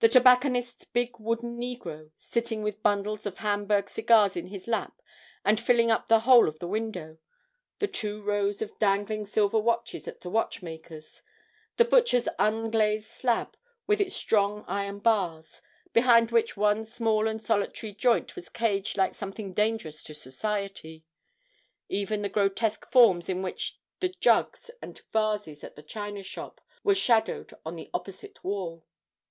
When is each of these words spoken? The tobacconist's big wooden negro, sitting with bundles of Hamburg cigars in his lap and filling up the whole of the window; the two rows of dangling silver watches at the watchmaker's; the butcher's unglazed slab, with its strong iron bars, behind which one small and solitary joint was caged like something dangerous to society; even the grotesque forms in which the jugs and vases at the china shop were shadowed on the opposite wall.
The 0.00 0.10
tobacconist's 0.10 0.84
big 0.84 1.18
wooden 1.18 1.56
negro, 1.56 2.10
sitting 2.18 2.62
with 2.62 2.82
bundles 2.82 3.24
of 3.24 3.38
Hamburg 3.38 3.88
cigars 3.88 4.36
in 4.36 4.48
his 4.48 4.66
lap 4.66 5.00
and 5.42 5.58
filling 5.58 5.90
up 5.90 6.06
the 6.06 6.20
whole 6.28 6.48
of 6.48 6.58
the 6.58 6.68
window; 6.68 7.16
the 7.78 7.86
two 7.88 8.20
rows 8.22 8.60
of 8.60 8.78
dangling 8.78 9.24
silver 9.26 9.58
watches 9.58 10.06
at 10.06 10.20
the 10.20 10.28
watchmaker's; 10.28 11.22
the 11.78 11.86
butcher's 11.86 12.28
unglazed 12.38 13.06
slab, 13.08 13.56
with 13.86 14.02
its 14.02 14.14
strong 14.14 14.66
iron 14.68 14.98
bars, 14.98 15.62
behind 15.94 16.30
which 16.30 16.58
one 16.58 16.84
small 16.84 17.26
and 17.26 17.42
solitary 17.42 17.94
joint 17.94 18.36
was 18.36 18.50
caged 18.50 18.98
like 18.98 19.14
something 19.14 19.54
dangerous 19.54 20.02
to 20.02 20.12
society; 20.12 21.06
even 21.88 22.20
the 22.20 22.28
grotesque 22.28 22.90
forms 22.92 23.30
in 23.30 23.40
which 23.40 23.80
the 24.00 24.14
jugs 24.20 24.70
and 24.82 25.00
vases 25.10 25.64
at 25.64 25.74
the 25.74 25.82
china 25.82 26.22
shop 26.22 26.60
were 26.82 26.94
shadowed 26.94 27.54
on 27.64 27.76
the 27.76 27.88
opposite 27.94 28.44
wall. 28.44 28.84